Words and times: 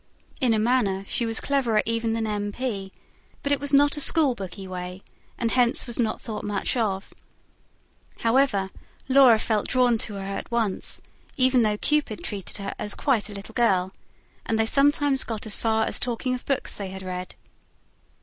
In 0.39 0.51
a 0.51 0.57
manner, 0.57 1.03
she 1.05 1.27
was 1.27 1.39
cleverer 1.39 1.83
even 1.85 2.15
than 2.15 2.25
M. 2.25 2.51
P.; 2.51 2.91
but 3.43 3.51
it 3.51 3.59
was 3.59 3.71
not 3.71 3.95
a 3.95 3.99
school 4.01 4.33
booky 4.33 4.67
way, 4.67 5.03
and 5.37 5.51
hence 5.51 5.85
was 5.85 5.99
not 5.99 6.19
thought 6.19 6.43
much 6.43 6.75
of. 6.75 7.13
However, 8.21 8.67
Laura 9.07 9.37
felt 9.37 9.67
drawn 9.67 9.99
to 9.99 10.15
her 10.15 10.25
at 10.37 10.49
once 10.49 11.03
even 11.37 11.61
though 11.61 11.77
Cupid 11.77 12.23
treated 12.23 12.57
her 12.57 12.73
as 12.79 12.95
quite 12.95 13.29
a 13.29 13.33
little 13.35 13.53
girl 13.53 13.91
and 14.43 14.57
they 14.57 14.65
sometimes 14.65 15.23
got 15.23 15.45
as 15.45 15.55
far 15.55 15.83
as 15.85 15.99
talking 15.99 16.33
of 16.33 16.47
books 16.47 16.73
they 16.73 16.89
had 16.89 17.03
read. 17.03 17.35